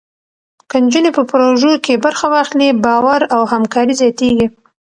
[0.69, 4.47] که نجونې په پروژو کې برخه واخلي، باور او همکاري زیاتېږي.